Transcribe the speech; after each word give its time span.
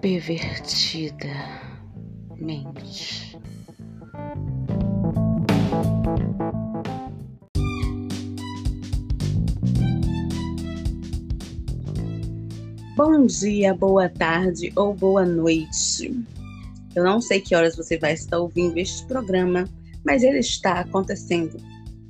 pervertida 0.00 1.28
mente. 2.36 3.36
Bom 12.96 13.26
dia, 13.26 13.74
boa 13.74 14.08
tarde 14.08 14.72
ou 14.76 14.94
boa 14.94 15.24
noite. 15.24 16.24
Eu 16.94 17.04
não 17.04 17.20
sei 17.20 17.40
que 17.40 17.54
horas 17.54 17.76
você 17.76 17.98
vai 17.98 18.14
estar 18.14 18.38
ouvindo 18.38 18.78
este 18.78 19.06
programa, 19.06 19.68
mas 20.04 20.22
ele 20.22 20.38
está 20.38 20.80
acontecendo. 20.80 21.58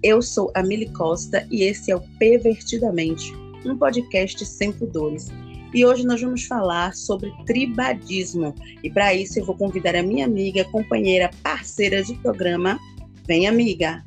Eu 0.03 0.23
sou 0.23 0.53
a 0.55 0.63
Mili 0.63 0.89
Costa 0.93 1.47
e 1.51 1.63
esse 1.65 1.91
é 1.91 1.97
o 1.97 2.01
Pervertidamente, 2.19 3.33
um 3.65 3.77
podcast 3.77 4.45
sem 4.45 4.73
pudores. 4.73 5.29
E 5.77 5.85
hoje 5.85 6.07
nós 6.07 6.23
vamos 6.23 6.47
falar 6.47 6.95
sobre 6.95 7.31
tribadismo. 7.45 8.55
E 8.83 8.91
para 8.91 9.13
isso 9.13 9.39
eu 9.39 9.45
vou 9.45 9.55
convidar 9.55 9.95
a 9.95 10.03
minha 10.03 10.25
amiga, 10.25 10.65
companheira, 10.65 11.31
parceira 11.43 12.03
de 12.03 12.15
programa. 12.15 12.79
Vem, 13.27 13.47
amiga! 13.47 14.03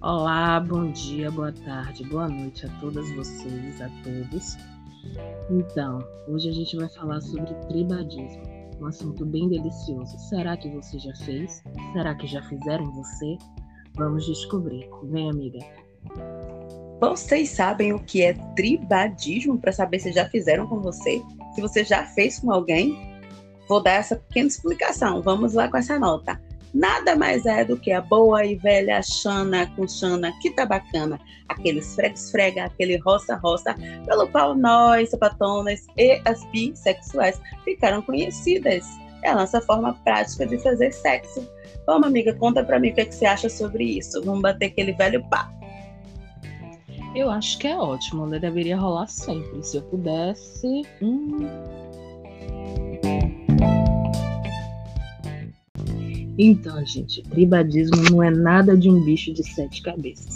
Olá, 0.00 0.60
bom 0.60 0.92
dia, 0.92 1.28
boa 1.28 1.50
tarde, 1.50 2.04
boa 2.04 2.28
noite 2.28 2.64
a 2.64 2.68
todas 2.78 3.10
vocês, 3.16 3.82
a 3.82 3.88
todos. 4.04 4.56
Então, 5.50 6.06
hoje 6.28 6.50
a 6.50 6.52
gente 6.52 6.76
vai 6.76 6.88
falar 6.90 7.20
sobre 7.20 7.52
tribadismo, 7.66 8.42
um 8.80 8.86
assunto 8.86 9.26
bem 9.26 9.48
delicioso. 9.48 10.16
Será 10.28 10.56
que 10.56 10.68
você 10.68 11.00
já 11.00 11.16
fez? 11.16 11.64
Será 11.94 12.14
que 12.14 12.28
já 12.28 12.40
fizeram 12.44 12.92
você? 12.92 13.36
Vamos 13.96 14.24
descobrir. 14.24 14.88
Vem, 15.02 15.30
amiga. 15.30 15.58
Vocês 17.02 17.50
sabem 17.50 17.92
o 17.92 17.98
que 17.98 18.22
é 18.22 18.32
tribadismo 18.54 19.58
para 19.58 19.72
saber 19.72 19.98
se 19.98 20.12
já 20.12 20.28
fizeram 20.28 20.68
com 20.68 20.80
você? 20.80 21.20
Se 21.52 21.60
você 21.60 21.82
já 21.82 22.04
fez 22.04 22.38
com 22.38 22.52
alguém? 22.52 22.96
Vou 23.68 23.82
dar 23.82 23.94
essa 23.94 24.14
pequena 24.14 24.46
explicação. 24.46 25.20
Vamos 25.20 25.54
lá 25.54 25.66
com 25.66 25.76
essa 25.76 25.98
nota 25.98 26.40
nada 26.72 27.14
mais 27.16 27.44
é 27.44 27.64
do 27.64 27.76
que 27.76 27.92
a 27.92 28.00
boa 28.00 28.46
e 28.46 28.54
velha 28.54 29.02
Xana 29.02 29.66
com 29.76 29.86
Xana, 29.86 30.32
que 30.40 30.50
tá 30.50 30.64
bacana. 30.64 31.20
Aquele 31.48 31.80
esfrega-esfrega, 31.80 32.64
aquele 32.64 32.96
roça-roça, 32.98 33.74
pelo 34.06 34.28
qual 34.28 34.54
nós, 34.54 35.10
sapatonas 35.10 35.84
e 35.98 36.22
as 36.24 36.42
bissexuais 36.46 37.38
ficaram 37.64 38.00
conhecidas. 38.00 38.86
É 39.22 39.30
a 39.30 39.34
nossa 39.34 39.60
forma 39.60 39.92
prática 40.04 40.46
de 40.46 40.56
fazer 40.62 40.92
sexo. 40.92 41.46
Vamos, 41.84 42.06
amiga, 42.06 42.32
conta 42.34 42.64
pra 42.64 42.78
mim 42.78 42.90
o 42.90 42.94
que, 42.94 43.02
é 43.02 43.04
que 43.04 43.14
você 43.14 43.26
acha 43.26 43.48
sobre 43.48 43.98
isso. 43.98 44.22
Vamos 44.24 44.40
bater 44.40 44.66
aquele 44.66 44.92
velho 44.92 45.22
papo. 45.28 45.61
Eu 47.14 47.30
acho 47.30 47.58
que 47.58 47.66
é 47.66 47.76
ótimo, 47.76 48.26
né? 48.26 48.38
Deveria 48.38 48.76
rolar 48.76 49.06
sempre. 49.06 49.62
Se 49.62 49.76
eu 49.76 49.82
pudesse. 49.82 50.82
Hum 51.02 51.46
Então, 56.38 56.84
gente, 56.86 57.22
tribadismo 57.22 58.02
não 58.10 58.22
é 58.22 58.30
nada 58.30 58.76
de 58.76 58.90
um 58.90 59.04
bicho 59.04 59.32
de 59.32 59.44
sete 59.44 59.82
cabeças. 59.82 60.34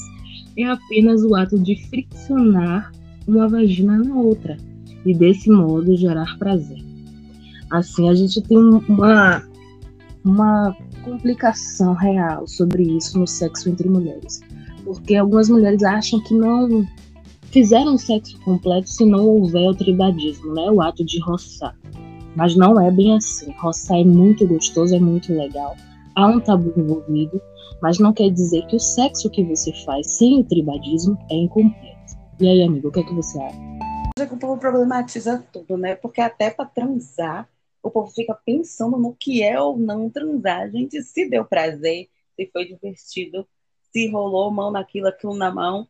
É 0.57 0.65
apenas 0.65 1.23
o 1.23 1.35
ato 1.35 1.59
de 1.59 1.77
friccionar 1.89 2.93
uma 3.27 3.49
vagina 3.49 3.99
na 3.99 4.15
outra 4.15 4.57
e 5.05 5.15
desse 5.15 5.51
modo 5.51 5.97
gerar 5.97 6.39
prazer. 6.39 6.85
Assim, 7.71 8.09
a 8.09 8.15
gente 8.15 8.41
tem 8.43 8.59
uma, 8.59 9.43
uma 10.25 10.77
complicação 11.03 11.95
real 11.95 12.47
sobre 12.47 12.83
isso 12.85 13.19
no 13.19 13.27
sexo 13.27 13.69
entre 13.69 13.89
mulheres. 13.89 14.41
Porque 14.87 15.17
algumas 15.17 15.48
mulheres 15.51 15.83
acham 15.83 16.23
que 16.23 16.33
não 16.33 16.87
fizeram 17.51 17.98
sexo 17.98 18.41
completo 18.45 18.89
se 18.89 19.05
não 19.05 19.27
houver 19.27 19.69
o 19.69 19.75
tribadismo, 19.75 20.55
né? 20.55 20.70
O 20.70 20.81
ato 20.81 21.05
de 21.05 21.19
roçar. 21.19 21.77
Mas 22.37 22.55
não 22.55 22.81
é 22.81 22.89
bem 22.89 23.17
assim. 23.17 23.51
Roçar 23.59 23.98
é 23.98 24.05
muito 24.05 24.47
gostoso, 24.47 24.95
é 24.95 25.01
muito 25.01 25.35
legal. 25.35 25.74
Há 26.14 26.29
um 26.29 26.39
tabu 26.39 26.73
envolvido, 26.77 27.42
mas 27.83 27.98
não 27.98 28.13
quer 28.13 28.30
dizer 28.30 28.64
que 28.69 28.77
o 28.77 28.80
sexo 28.80 29.29
que 29.29 29.42
você 29.42 29.73
faz 29.85 30.19
sem 30.19 30.39
o 30.39 30.45
tribadismo 30.45 31.18
é 31.33 31.35
incompleto. 31.35 32.14
E 32.39 32.47
aí, 32.47 32.63
amigo, 32.63 32.86
o 32.86 32.92
que 32.92 33.01
é 33.01 33.03
que 33.03 33.14
você 33.14 33.41
acha? 33.41 33.58
É 34.20 34.24
que 34.24 34.35
o 34.35 34.39
povo 34.39 34.57
problematiza 34.57 35.45
tudo, 35.53 35.77
né? 35.77 35.97
Porque 35.97 36.20
até 36.20 36.48
para 36.48 36.64
transar, 36.64 37.48
o 37.83 37.91
povo 37.91 38.13
fica 38.13 38.39
pensando 38.47 38.97
no 38.97 39.17
que 39.18 39.42
é 39.42 39.61
ou 39.61 39.77
não 39.77 40.08
transar. 40.08 40.61
A 40.61 40.68
gente 40.68 41.03
se 41.03 41.29
deu 41.29 41.45
prazer, 41.45 42.08
se 42.36 42.48
foi 42.53 42.67
divertido, 42.67 43.45
se 43.96 44.08
rolou 44.08 44.51
mão 44.51 44.70
naquilo, 44.70 45.08
aquilo 45.08 45.34
na 45.34 45.51
mão, 45.51 45.89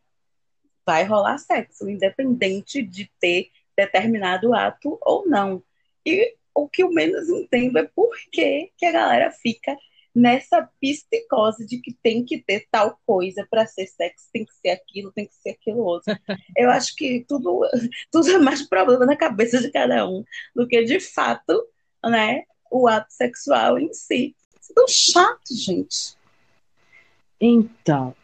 vai 0.87 1.03
rolar 1.03 1.39
sexo, 1.39 1.91
independente 1.91 2.81
de 2.81 3.11
ter 3.19 3.51
determinado 3.77 4.55
ato 4.55 4.97
ou 5.03 5.29
não. 5.29 5.61
E 6.07 6.37
o 6.55 6.69
que 6.69 6.85
eu 6.85 6.91
menos 6.93 7.29
entendo 7.29 7.79
é 7.79 7.83
por 7.83 8.17
que, 8.31 8.71
que 8.79 8.87
a 8.87 8.93
galera 8.93 9.33
fica 9.33 9.77
nessa 10.15 10.71
psicose 10.81 11.67
de 11.67 11.79
que 11.79 11.93
tem 12.01 12.25
que 12.25 12.39
ter 12.39 12.69
tal 12.71 12.97
coisa 13.05 13.45
para 13.51 13.67
ser 13.67 13.89
sexo, 13.89 14.29
tem 14.33 14.45
que 14.45 14.55
ser 14.55 14.69
aquilo, 14.69 15.11
tem 15.11 15.27
que 15.27 15.35
ser 15.35 15.51
aquilo 15.51 15.81
outro. 15.81 16.17
Eu 16.57 16.71
acho 16.71 16.95
que 16.95 17.25
tudo, 17.29 17.63
tudo 18.13 18.31
é 18.31 18.39
mais 18.39 18.63
problema 18.63 19.05
na 19.05 19.17
cabeça 19.17 19.61
de 19.61 19.69
cada 19.73 20.09
um 20.09 20.25
do 20.55 20.69
que 20.69 20.85
de 20.85 21.01
fato, 21.01 21.61
né, 22.05 22.45
o 22.71 22.87
ato 22.87 23.13
sexual 23.13 23.81
em 23.81 23.93
si. 23.93 24.37
Isso 24.61 24.71
é 24.71 24.75
tão 24.77 24.87
chato, 24.87 25.53
gente. 25.53 26.17
Então, 27.41 28.15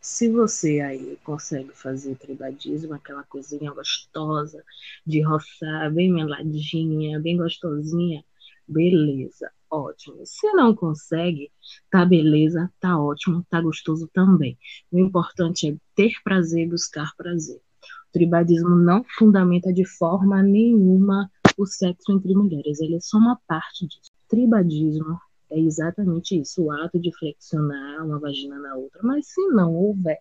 se 0.00 0.30
você 0.30 0.80
aí 0.80 1.18
consegue 1.24 1.70
fazer 1.74 2.16
tribadismo, 2.16 2.94
aquela 2.94 3.24
coisinha 3.24 3.72
gostosa 3.72 4.62
de 5.06 5.22
roçar, 5.22 5.92
bem 5.92 6.12
meladinha, 6.12 7.18
bem 7.18 7.36
gostosinha, 7.36 8.22
beleza, 8.66 9.50
ótimo. 9.70 10.20
Se 10.24 10.52
não 10.52 10.74
consegue, 10.74 11.50
tá 11.90 12.04
beleza, 12.04 12.70
tá 12.78 12.98
ótimo, 13.00 13.44
tá 13.48 13.60
gostoso 13.60 14.08
também. 14.12 14.58
O 14.92 14.98
importante 14.98 15.70
é 15.70 15.76
ter 15.94 16.12
prazer, 16.22 16.68
buscar 16.68 17.14
prazer. 17.16 17.60
O 18.08 18.12
tribadismo 18.12 18.76
não 18.76 19.02
fundamenta 19.18 19.72
de 19.72 19.86
forma 19.86 20.42
nenhuma 20.42 21.30
o 21.56 21.66
sexo 21.66 22.12
entre 22.12 22.34
mulheres, 22.34 22.80
ele 22.80 22.96
é 22.96 23.00
só 23.00 23.18
uma 23.18 23.38
parte 23.46 23.86
disso. 23.86 24.12
Tribadismo 24.28 25.18
é 25.50 25.58
exatamente 25.58 26.38
isso, 26.38 26.64
o 26.64 26.70
ato 26.70 26.98
de 26.98 27.16
flexionar 27.16 28.04
uma 28.04 28.18
vagina 28.18 28.58
na 28.58 28.74
outra, 28.74 29.00
mas 29.02 29.26
se 29.28 29.40
não 29.48 29.74
houver, 29.74 30.18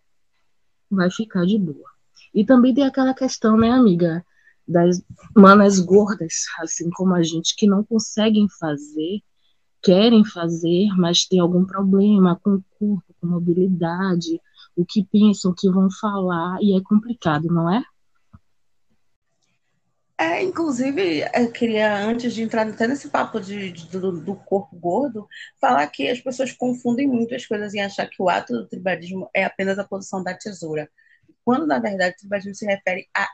vai 0.89 1.11
ficar 1.11 1.45
de 1.45 1.57
boa. 1.57 1.89
E 2.33 2.45
também 2.45 2.73
tem 2.73 2.83
aquela 2.83 3.13
questão, 3.13 3.57
né, 3.57 3.71
amiga, 3.71 4.25
das 4.67 5.01
manas 5.35 5.79
gordas, 5.79 6.45
assim 6.59 6.89
como 6.91 7.13
a 7.13 7.23
gente, 7.23 7.55
que 7.55 7.67
não 7.67 7.83
conseguem 7.83 8.47
fazer, 8.59 9.21
querem 9.81 10.25
fazer, 10.25 10.87
mas 10.97 11.25
tem 11.25 11.39
algum 11.39 11.65
problema 11.65 12.39
com 12.41 12.55
o 12.55 12.63
corpo, 12.77 13.15
com 13.19 13.27
mobilidade, 13.27 14.41
o 14.75 14.85
que 14.85 15.05
pensam, 15.05 15.51
o 15.51 15.55
que 15.55 15.69
vão 15.69 15.89
falar, 15.89 16.57
e 16.61 16.77
é 16.77 16.81
complicado, 16.81 17.47
não 17.47 17.71
é? 17.71 17.83
É, 20.19 20.41
inclusive, 20.41 21.23
eu 21.31 21.51
queria, 21.51 21.95
antes 21.95 22.33
de 22.33 22.41
entrar 22.41 22.67
até 22.67 22.87
nesse 22.87 23.07
papo 23.07 23.39
de, 23.39 23.71
de 23.71 23.87
do, 23.87 24.19
do, 24.19 24.35
corpo 24.35 24.75
gordo, 24.75 25.27
falar 25.61 25.85
que 25.87 26.09
as 26.09 26.19
pessoas 26.19 26.51
confundem 26.51 27.07
muito 27.07 27.35
as 27.35 27.45
coisas 27.45 27.73
em 27.75 27.81
achar 27.81 28.07
que 28.09 28.19
o 28.19 28.27
ato 28.27 28.51
do 28.53 28.67
tribadismo 28.67 29.29
é 29.31 29.43
apenas 29.43 29.77
a 29.77 29.83
posição 29.83 30.23
da 30.23 30.33
tesoura. 30.33 30.89
Quando, 31.45 31.67
na 31.67 31.77
verdade, 31.77 32.15
o 32.15 32.19
tribadismo 32.19 32.55
se 32.55 32.65
refere 32.65 33.07
a 33.15 33.29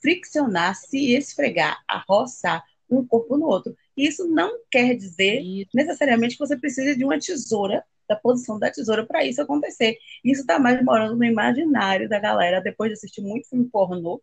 friccionar, 0.00 0.74
se 0.76 1.12
esfregar, 1.14 1.82
a 1.86 2.02
roçar 2.08 2.64
um 2.88 3.06
corpo 3.06 3.36
no 3.36 3.46
outro. 3.46 3.76
Isso 3.94 4.26
não 4.26 4.60
quer 4.70 4.94
dizer 4.94 5.42
necessariamente 5.74 6.36
que 6.36 6.46
você 6.46 6.56
precise 6.56 6.96
de 6.96 7.04
uma 7.04 7.18
tesoura, 7.18 7.84
da 8.08 8.16
posição 8.16 8.58
da 8.58 8.70
tesoura, 8.70 9.06
para 9.06 9.24
isso 9.26 9.42
acontecer. 9.42 9.98
Isso 10.24 10.40
está 10.40 10.58
mais 10.58 10.82
morando 10.82 11.16
no 11.16 11.24
imaginário 11.24 12.08
da 12.08 12.18
galera, 12.18 12.62
depois 12.62 12.90
de 12.90 12.94
assistir 12.94 13.20
muito 13.20 13.48
filme 13.48 13.66
pornô, 13.66 14.22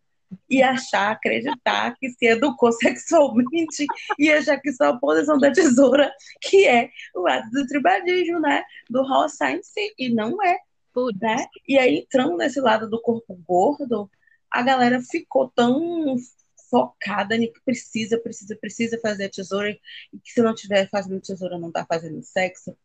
e 0.50 0.62
achar, 0.62 1.12
acreditar 1.12 1.96
que 2.00 2.10
se 2.10 2.26
educou 2.28 2.72
sexualmente 2.74 3.86
e 4.18 4.32
achar 4.32 4.60
que 4.60 4.72
só 4.72 4.86
a 4.86 5.00
posição 5.00 5.38
da 5.38 5.52
tesoura 5.52 6.12
que 6.42 6.68
é 6.68 6.90
o 7.16 7.28
ato 7.28 7.50
do 7.52 7.66
tribadismo, 7.68 8.40
né? 8.40 8.64
Do 8.90 9.04
roçar 9.04 9.52
em 9.52 9.64
si, 9.64 9.94
e 9.98 10.10
não 10.10 10.42
é. 10.44 10.58
Né? 11.22 11.48
E 11.68 11.78
aí, 11.78 12.00
entrando 12.00 12.36
nesse 12.36 12.60
lado 12.60 12.90
do 12.90 13.02
corpo 13.02 13.34
gordo, 13.48 14.10
a 14.52 14.62
galera 14.62 15.02
ficou 15.02 15.50
tão 15.50 16.18
focada 16.70 17.36
em 17.36 17.52
que 17.52 17.62
precisa, 17.62 18.20
precisa, 18.20 18.56
precisa 18.56 19.00
fazer 19.02 19.26
a 19.26 19.30
tesoura, 19.30 19.70
e 19.72 20.20
que 20.20 20.32
se 20.32 20.42
não 20.42 20.54
tiver 20.54 20.90
fazendo 20.90 21.22
tesoura 21.22 21.58
não 21.58 21.72
tá 21.72 21.86
fazendo 21.86 22.22
sexo, 22.22 22.76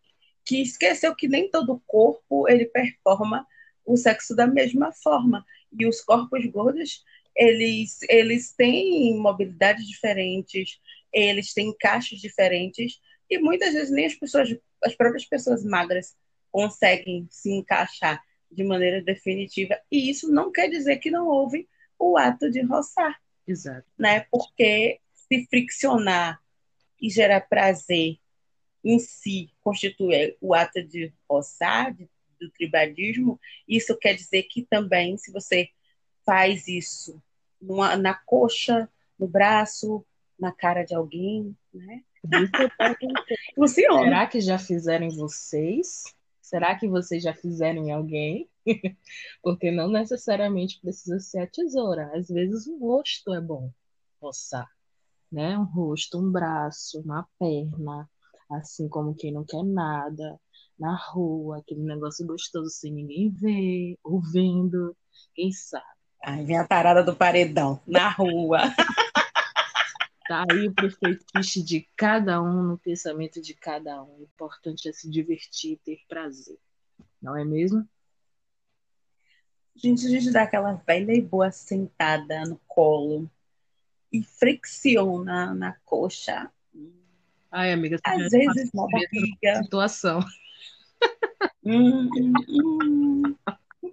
que 0.44 0.62
esqueceu 0.62 1.14
que 1.14 1.26
nem 1.26 1.50
todo 1.50 1.82
corpo 1.86 2.48
ele 2.48 2.66
performa 2.66 3.46
o 3.84 3.96
sexo 3.96 4.34
da 4.34 4.46
mesma 4.46 4.92
forma. 4.92 5.44
E 5.76 5.86
os 5.86 6.00
corpos 6.00 6.46
gordos 6.46 7.02
eles, 7.36 7.98
eles 8.08 8.52
têm 8.52 9.16
mobilidades 9.18 9.86
diferentes, 9.86 10.78
eles 11.12 11.52
têm 11.52 11.68
encaixes 11.68 12.20
diferentes, 12.20 13.00
e 13.28 13.38
muitas 13.38 13.72
vezes 13.72 13.90
nem 13.90 14.06
as 14.06 14.14
pessoas, 14.14 14.56
as 14.82 14.94
próprias 14.94 15.24
pessoas 15.24 15.64
magras 15.64 16.16
conseguem 16.50 17.26
se 17.30 17.50
encaixar 17.50 18.22
de 18.50 18.62
maneira 18.62 19.02
definitiva, 19.02 19.80
e 19.90 20.08
isso 20.08 20.30
não 20.30 20.52
quer 20.52 20.68
dizer 20.68 20.98
que 20.98 21.10
não 21.10 21.26
houve 21.26 21.68
o 21.98 22.16
ato 22.16 22.50
de 22.50 22.62
roçar. 22.62 23.20
Exato. 23.46 23.86
Né? 23.98 24.26
Porque 24.30 25.00
se 25.12 25.46
friccionar 25.46 26.40
e 27.00 27.10
gerar 27.10 27.40
prazer 27.40 28.18
em 28.84 28.98
si 28.98 29.50
constitui 29.60 30.36
o 30.40 30.54
ato 30.54 30.82
de 30.82 31.12
roçar, 31.28 31.92
de, 31.94 32.08
do 32.38 32.50
tribalismo, 32.50 33.40
isso 33.66 33.96
quer 33.98 34.14
dizer 34.14 34.44
que 34.44 34.62
também, 34.62 35.16
se 35.16 35.32
você 35.32 35.68
faz 36.24 36.68
isso 36.68 37.22
numa, 37.60 37.96
na 37.96 38.14
coxa, 38.14 38.88
no 39.18 39.26
braço, 39.26 40.04
na 40.38 40.52
cara 40.52 40.84
de 40.84 40.94
alguém, 40.94 41.56
né? 41.72 42.02
Funciona. 43.54 44.04
Será 44.04 44.26
que 44.26 44.40
já 44.40 44.58
fizeram 44.58 45.06
em 45.06 45.16
vocês? 45.16 46.04
Será 46.40 46.78
que 46.78 46.88
vocês 46.88 47.22
já 47.22 47.34
fizeram 47.34 47.84
em 47.84 47.92
alguém? 47.92 48.48
Porque 49.42 49.70
não 49.70 49.88
necessariamente 49.88 50.80
precisa 50.80 51.18
ser 51.18 51.40
a 51.40 51.46
tesoura. 51.46 52.10
Às 52.14 52.28
vezes 52.28 52.66
o 52.66 52.78
rosto 52.78 53.32
é 53.32 53.40
bom 53.40 53.70
roçar, 54.20 54.68
né? 55.30 55.58
Um 55.58 55.64
rosto, 55.64 56.18
um 56.18 56.30
braço, 56.30 57.00
uma 57.00 57.26
perna, 57.38 58.08
assim 58.50 58.88
como 58.88 59.14
quem 59.14 59.32
não 59.32 59.44
quer 59.44 59.62
nada, 59.62 60.38
na 60.78 60.96
rua, 60.96 61.58
aquele 61.58 61.82
negócio 61.82 62.26
gostoso 62.26 62.70
sem 62.70 62.92
ninguém 62.92 63.30
ver, 63.30 63.98
ouvindo, 64.02 64.96
quem 65.34 65.52
sabe. 65.52 65.93
Ai, 66.26 66.42
vem 66.42 66.56
a 66.56 66.66
parada 66.66 67.04
do 67.04 67.14
paredão, 67.14 67.80
na 67.86 68.08
rua. 68.08 68.60
Tá 70.26 70.42
aí 70.50 70.70
pro 70.70 70.90
feitiço 70.90 71.62
de 71.62 71.86
cada 71.94 72.40
um, 72.40 72.62
no 72.62 72.78
pensamento 72.78 73.42
de 73.42 73.52
cada 73.52 74.02
um. 74.02 74.20
O 74.20 74.22
importante 74.22 74.88
é 74.88 74.92
se 74.92 75.06
divertir 75.10 75.72
e 75.72 75.76
ter 75.76 76.00
prazer. 76.08 76.58
Não 77.20 77.36
é 77.36 77.44
mesmo? 77.44 77.86
Gente, 79.76 80.06
a 80.06 80.08
gente 80.08 80.30
dá 80.30 80.44
aquela 80.44 80.72
velha 80.86 81.12
e 81.12 81.20
boa 81.20 81.50
sentada 81.50 82.40
no 82.46 82.58
colo 82.66 83.30
e 84.10 84.22
flexiona 84.22 85.52
na 85.52 85.76
coxa. 85.84 86.50
Ai, 87.50 87.74
amiga, 87.74 87.98
às 88.02 88.30
vezes 88.30 88.72
na 88.72 88.86
barriga. 88.86 89.62
Situação. 89.62 90.20
Hum, 91.62 92.08
hum, 92.16 92.32
hum. 92.48 93.36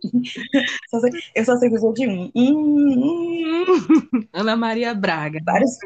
Eu 1.35 1.45
só 1.45 1.57
sei 1.57 1.69
dizer 1.69 1.93
de 1.93 2.07
um. 2.07 2.31
Hum, 2.35 3.65
hum. 3.65 4.27
Ana 4.33 4.55
Maria 4.55 4.93
Braga. 4.93 5.39
Vários, 5.45 5.77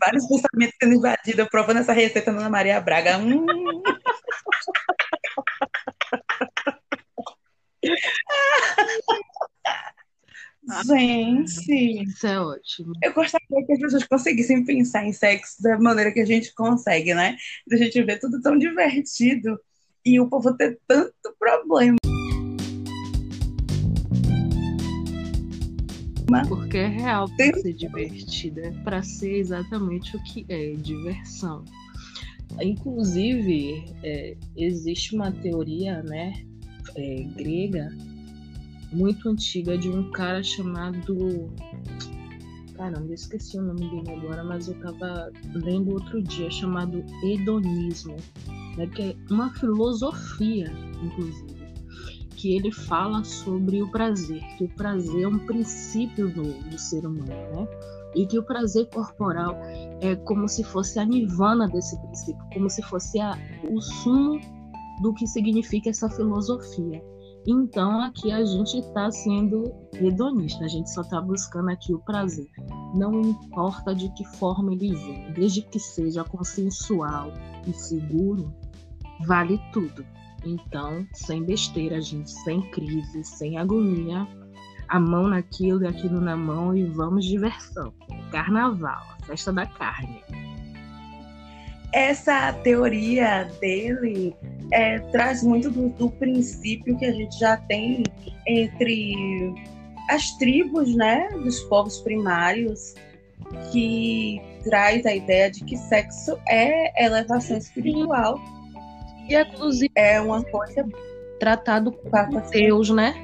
vários 0.00 0.26
pensamentos 0.26 0.76
sendo 0.80 0.94
invadidos, 0.94 1.48
provando 1.48 1.78
essa 1.78 1.92
receita 1.92 2.30
Ana 2.30 2.48
Maria 2.48 2.80
Braga. 2.80 3.18
Hum. 3.18 3.46
Gente, 10.86 12.02
isso 12.02 12.26
é 12.26 12.40
ótimo. 12.40 12.92
Eu 13.02 13.12
gostaria 13.12 13.66
que 13.66 13.72
as 13.72 13.80
pessoas 13.80 14.06
conseguissem 14.06 14.64
pensar 14.64 15.04
em 15.04 15.12
sexo 15.12 15.60
da 15.62 15.78
maneira 15.78 16.12
que 16.12 16.20
a 16.20 16.24
gente 16.24 16.54
consegue, 16.54 17.14
né? 17.14 17.36
A 17.70 17.76
gente 17.76 18.02
vê 18.02 18.16
tudo 18.18 18.40
tão 18.40 18.56
divertido 18.56 19.58
e 20.04 20.20
o 20.20 20.28
povo 20.28 20.56
ter 20.56 20.78
tanto 20.86 21.34
problema. 21.38 21.96
Porque 26.48 26.78
é 26.78 26.86
real 26.86 27.28
para 27.36 27.58
ser 27.60 27.72
divertida, 27.74 28.72
para 28.84 29.02
ser 29.02 29.36
exatamente 29.36 30.16
o 30.16 30.22
que 30.22 30.46
é 30.48 30.74
diversão. 30.74 31.64
Inclusive, 32.60 33.84
é, 34.02 34.36
existe 34.56 35.14
uma 35.14 35.30
teoria 35.32 36.02
né, 36.02 36.32
é, 36.96 37.22
grega 37.36 37.90
muito 38.92 39.28
antiga 39.28 39.78
de 39.78 39.88
um 39.88 40.10
cara 40.10 40.42
chamado. 40.42 41.50
Caramba, 42.76 43.08
eu 43.08 43.14
esqueci 43.14 43.58
o 43.58 43.62
nome 43.62 43.88
dele 43.90 44.10
agora, 44.10 44.42
mas 44.42 44.68
eu 44.68 44.74
estava 44.74 45.30
lendo 45.52 45.92
outro 45.92 46.22
dia, 46.22 46.50
chamado 46.50 47.04
hedonismo, 47.22 48.16
né, 48.76 48.86
que 48.86 49.02
é 49.02 49.16
uma 49.30 49.52
filosofia, 49.54 50.72
inclusive 51.02 51.59
que 52.40 52.56
ele 52.56 52.72
fala 52.72 53.22
sobre 53.22 53.82
o 53.82 53.90
prazer, 53.90 54.40
que 54.56 54.64
o 54.64 54.68
prazer 54.74 55.24
é 55.24 55.28
um 55.28 55.38
princípio 55.40 56.32
do, 56.32 56.42
do 56.70 56.78
ser 56.78 57.06
humano, 57.06 57.26
né? 57.26 57.68
E 58.16 58.26
que 58.26 58.38
o 58.38 58.42
prazer 58.42 58.88
corporal 58.88 59.54
é 60.00 60.16
como 60.16 60.48
se 60.48 60.64
fosse 60.64 60.98
a 60.98 61.04
nirvana 61.04 61.68
desse 61.68 62.00
princípio, 62.00 62.42
como 62.52 62.70
se 62.70 62.82
fosse 62.82 63.20
a, 63.20 63.36
o 63.70 63.80
sumo 63.80 64.40
do 65.02 65.12
que 65.12 65.26
significa 65.26 65.90
essa 65.90 66.08
filosofia. 66.08 67.04
Então 67.46 68.00
aqui 68.00 68.32
a 68.32 68.42
gente 68.42 68.78
está 68.78 69.10
sendo 69.10 69.72
hedonista, 69.94 70.64
a 70.64 70.68
gente 70.68 70.90
só 70.90 71.02
está 71.02 71.20
buscando 71.20 71.68
aqui 71.70 71.92
o 71.94 71.98
prazer. 71.98 72.48
Não 72.94 73.20
importa 73.20 73.94
de 73.94 74.10
que 74.14 74.24
forma 74.24 74.72
ele 74.72 74.94
vem, 74.94 75.32
desde 75.34 75.62
que 75.62 75.78
seja 75.78 76.24
consensual 76.24 77.30
e 77.66 77.72
seguro, 77.74 78.52
vale 79.26 79.60
tudo. 79.72 80.04
Então, 80.44 81.06
sem 81.12 81.44
besteira, 81.44 82.00
gente, 82.00 82.30
sem 82.30 82.62
crise, 82.70 83.22
sem 83.24 83.58
agonia, 83.58 84.26
a 84.88 84.98
mão 84.98 85.28
naquilo 85.28 85.84
e 85.84 85.86
aquilo 85.86 86.20
na 86.20 86.36
mão 86.36 86.76
e 86.76 86.84
vamos 86.84 87.24
diversão. 87.24 87.92
Carnaval, 88.30 89.02
festa 89.26 89.52
da 89.52 89.66
carne. 89.66 90.22
Essa 91.92 92.52
teoria 92.52 93.50
dele 93.60 94.34
é, 94.72 94.98
traz 95.10 95.42
muito 95.42 95.70
do, 95.70 95.88
do, 95.90 96.10
princípio 96.10 96.96
que 96.98 97.04
a 97.04 97.12
gente 97.12 97.38
já 97.38 97.56
tem 97.56 98.04
entre 98.46 99.54
as 100.08 100.30
tribos, 100.38 100.94
né, 100.94 101.28
dos 101.30 101.60
povos 101.62 101.98
primários, 101.98 102.94
que 103.72 104.40
traz 104.62 105.04
a 105.04 105.14
ideia 105.14 105.50
de 105.50 105.64
que 105.64 105.76
sexo 105.76 106.38
é 106.48 107.04
elevação 107.04 107.56
espiritual 107.56 108.40
e 109.30 109.40
inclusive 109.40 109.92
é 109.94 110.20
uma 110.20 110.42
coisa 110.42 110.84
tratado 111.38 111.92
como 111.92 112.40
Deus, 112.50 112.90
né? 112.90 113.14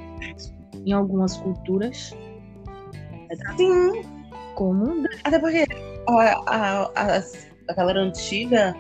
Em 0.85 0.93
algumas 0.93 1.37
culturas. 1.37 2.17
Sim. 3.57 4.03
Como 4.55 5.05
Até 5.25 5.39
porque 5.39 5.67
a, 6.09 6.13
a, 6.47 6.83
a, 6.95 7.23
a 7.69 7.75
galera 7.75 8.01
antiga 8.01 8.75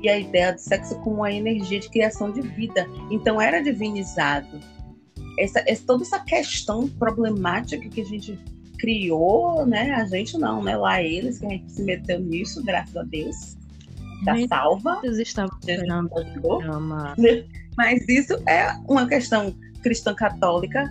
via 0.00 0.14
a 0.14 0.18
ideia 0.18 0.52
do 0.52 0.58
sexo 0.58 0.98
como 1.00 1.16
uma 1.18 1.32
energia 1.32 1.78
de 1.78 1.88
criação 1.88 2.32
de 2.32 2.42
vida. 2.42 2.86
Então 3.10 3.40
era 3.40 3.62
divinizado. 3.62 4.58
Essa, 5.38 5.62
essa, 5.66 5.86
toda 5.86 6.02
essa 6.02 6.20
questão 6.20 6.88
problemática 6.88 7.88
que 7.88 8.00
a 8.00 8.04
gente 8.04 8.38
criou, 8.78 9.64
né? 9.64 9.92
A 9.92 10.04
gente 10.06 10.36
não, 10.36 10.62
né? 10.62 10.76
Lá 10.76 11.00
eles 11.00 11.38
que 11.38 11.46
a 11.46 11.50
gente 11.50 11.72
se 11.72 11.82
meteu 11.84 12.18
nisso, 12.18 12.62
graças 12.64 12.96
a 12.96 13.02
Deus 13.04 13.56
da 14.24 14.48
salva. 14.48 15.00
Vocês 15.00 15.18
estavam 15.18 15.56
esperando 15.60 16.10
Mas 17.76 18.08
isso 18.08 18.34
é 18.48 18.72
uma 18.88 19.06
questão 19.06 19.54
cristã 19.82 20.14
católica, 20.14 20.90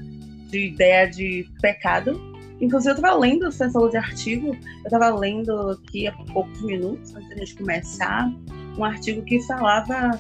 de 0.50 0.68
ideia 0.68 1.08
de 1.08 1.48
pecado. 1.62 2.20
Inclusive, 2.62 2.92
eu 2.92 2.96
estava 2.96 3.18
lendo, 3.18 3.52
você 3.52 3.70
falou 3.72 3.90
de 3.90 3.98
artigo, 3.98 4.56
eu 4.56 4.84
estava 4.84 5.10
lendo 5.10 5.72
aqui 5.72 6.08
há 6.08 6.12
poucos 6.12 6.62
minutos, 6.62 7.16
antes 7.16 7.28
de 7.28 7.34
a 7.34 7.38
gente 7.38 7.56
começar, 7.56 8.32
um 8.78 8.84
artigo 8.84 9.22
que 9.24 9.42
falava 9.44 10.20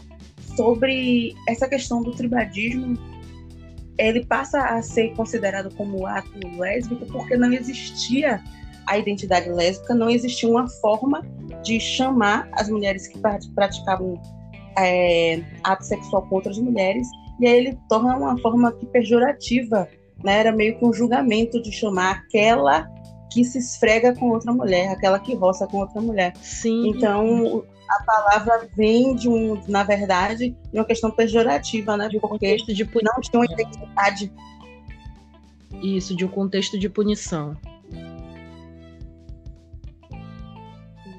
sobre 0.55 1.35
essa 1.47 1.67
questão 1.67 2.01
do 2.01 2.11
tribadismo. 2.11 2.97
Ele 3.97 4.25
passa 4.25 4.59
a 4.59 4.81
ser 4.81 5.13
considerado 5.15 5.73
como 5.75 6.05
ato 6.07 6.39
lésbico 6.57 7.05
porque 7.05 7.37
não 7.37 7.53
existia 7.53 8.41
a 8.87 8.97
identidade 8.97 9.49
lésbica, 9.49 9.93
não 9.93 10.09
existia 10.09 10.49
uma 10.49 10.67
forma 10.67 11.21
de 11.63 11.79
chamar 11.79 12.49
as 12.53 12.69
mulheres 12.69 13.07
que 13.07 13.17
praticavam 13.55 14.21
é, 14.77 15.41
ato 15.63 15.85
sexual 15.85 16.23
com 16.23 16.35
outras 16.35 16.57
mulheres, 16.57 17.07
e 17.39 17.47
aí 17.47 17.57
ele 17.57 17.79
torna 17.89 18.17
uma 18.17 18.37
forma 18.39 18.71
que 18.73 18.85
pejorativa, 18.85 19.87
né? 20.23 20.39
Era 20.39 20.51
meio 20.51 20.77
que 20.77 20.85
um 20.85 20.93
julgamento 20.93 21.61
de 21.61 21.71
chamar 21.71 22.11
aquela 22.11 22.87
que 23.31 23.43
se 23.43 23.57
esfrega 23.57 24.13
com 24.15 24.29
outra 24.29 24.53
mulher, 24.53 24.89
aquela 24.89 25.19
que 25.19 25.33
roça 25.33 25.65
com 25.67 25.77
outra 25.77 25.99
mulher. 25.99 26.33
Sim. 26.37 26.89
Então 26.89 27.63
a 27.89 28.03
palavra 28.03 28.69
vem 28.75 29.15
de 29.15 29.27
um, 29.27 29.61
na 29.67 29.83
verdade, 29.83 30.55
de 30.71 30.79
uma 30.79 30.85
questão 30.85 31.11
pejorativa, 31.11 31.97
né? 31.97 32.07
De 32.07 32.17
um 32.17 32.19
contexto 32.19 32.73
de 32.73 32.85
punição. 32.85 33.13
não 33.15 33.21
tinha 33.21 33.39
uma 33.39 33.45
identidade. 33.45 34.31
Isso, 35.81 36.15
de 36.15 36.23
um 36.23 36.29
contexto 36.29 36.77
de 36.77 36.87
punição. 36.87 37.57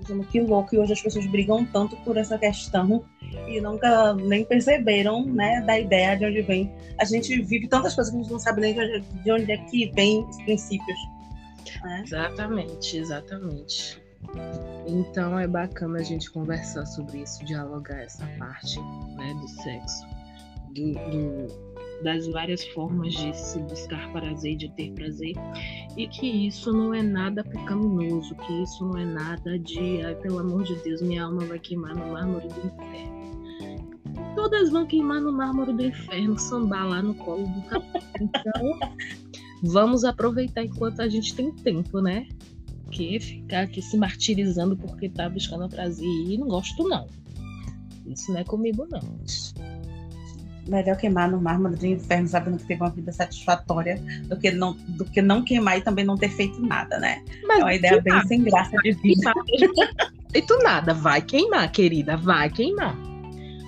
Dizendo 0.05 0.25
que 0.25 0.41
louco, 0.41 0.75
e 0.75 0.79
hoje 0.79 0.93
as 0.93 1.03
pessoas 1.03 1.27
brigam 1.27 1.65
tanto 1.67 1.97
por 1.99 2.17
essa 2.17 2.39
questão 2.39 3.05
e 3.49 3.61
nunca 3.61 4.15
nem 4.15 4.45
perceberam, 4.45 5.25
né, 5.25 5.61
da 5.63 5.79
ideia 5.79 6.17
de 6.17 6.27
onde 6.27 6.43
vem. 6.43 6.73
A 6.99 7.05
gente 7.05 7.43
vive 7.43 7.67
tantas 7.67 7.95
coisas 7.95 8.13
que 8.13 8.19
a 8.19 8.23
gente 8.23 8.33
não 8.33 8.39
sabe 8.39 8.61
nem 8.61 8.75
de 8.75 8.81
onde, 8.81 9.01
de 9.01 9.33
onde 9.33 9.53
é 9.53 9.57
que 9.57 9.91
vem 9.93 10.25
os 10.25 10.37
princípios. 10.43 10.99
Né? 11.83 12.03
Exatamente, 12.07 12.97
exatamente. 12.97 14.03
Então 14.87 15.39
é 15.39 15.47
bacana 15.47 15.99
a 15.99 16.03
gente 16.03 16.31
conversar 16.31 16.87
sobre 16.87 17.19
isso, 17.19 17.45
dialogar 17.45 18.01
essa 18.01 18.27
parte 18.39 18.81
né, 19.17 19.35
do 19.41 19.49
sexo, 19.49 20.07
do, 20.75 20.93
do, 20.93 22.03
das 22.03 22.27
várias 22.29 22.65
formas 22.69 23.13
de 23.13 23.37
se 23.37 23.59
buscar 23.61 24.11
prazer, 24.13 24.57
de 24.57 24.69
ter 24.71 24.93
prazer, 24.93 25.35
e 25.97 26.09
que 26.09 26.27
isso 26.27 26.73
não 26.73 26.93
é 26.93 27.03
nada 27.03 27.45
pecaminoso, 27.45 28.35
que 28.35 28.63
isso 28.63 28.85
não 28.85 28.99
é 28.99 29.05
nada 29.05 29.59
de, 29.59 30.03
ai, 30.03 30.15
pelo 30.17 30.39
amor 30.39 30.65
de 30.65 30.75
Deus, 30.83 31.01
minha 31.01 31.25
alma 31.25 31.45
vai 31.45 31.59
queimar 31.59 31.95
no 31.95 32.13
mármore 32.13 32.49
do 32.49 32.67
inferno. 32.67 33.25
Todas 34.35 34.71
vão 34.71 34.87
queimar 34.87 35.21
no 35.21 35.33
mármore 35.33 35.73
do 35.73 35.85
inferno, 35.85 36.39
sambar 36.39 36.89
lá 36.89 37.03
no 37.03 37.15
colo 37.15 37.47
do 37.47 37.63
capeta. 37.63 38.05
Então, 38.21 38.79
vamos 39.63 40.05
aproveitar 40.05 40.65
enquanto 40.65 41.01
a 41.01 41.09
gente 41.09 41.35
tem 41.35 41.53
tempo, 41.53 42.01
né? 42.01 42.27
Que 42.91 43.19
ficar 43.21 43.63
aqui 43.63 43.81
se 43.81 43.97
martirizando 43.97 44.77
porque 44.77 45.09
tá 45.09 45.29
buscando 45.29 45.69
prazer 45.69 46.07
e 46.07 46.37
não 46.37 46.49
gosto, 46.49 46.89
não. 46.89 47.07
Isso 48.07 48.33
não 48.33 48.41
é 48.41 48.45
comigo, 48.45 48.87
não. 48.91 49.01
Melhor 50.67 50.97
queimar 50.97 51.31
no 51.31 51.41
mármore 51.41 51.77
do 51.77 51.87
inferno 51.87 52.29
sabendo 52.29 52.59
que 52.59 52.65
teve 52.65 52.83
uma 52.83 52.91
vida 52.91 53.13
satisfatória 53.13 54.01
do 54.29 54.39
que 54.39 54.51
não, 54.51 54.73
do 54.89 55.05
que 55.05 55.21
não 55.21 55.43
queimar 55.43 55.79
e 55.79 55.83
também 55.83 56.05
não 56.05 56.17
ter 56.17 56.31
feito 56.31 56.61
nada, 56.61 56.99
né? 56.99 57.23
Mas 57.47 57.61
é 57.61 57.63
uma 57.63 57.75
ideia 57.75 58.01
bem 58.01 58.13
nada. 58.13 58.29
sem 58.29 58.43
graça 58.43 58.77
de 58.79 58.93
vida. 58.93 59.33
Feito 60.33 60.59
nada, 60.63 60.95
vai 60.95 61.23
queimar, 61.23 61.71
querida, 61.71 62.17
vai 62.17 62.51
queimar. 62.51 62.97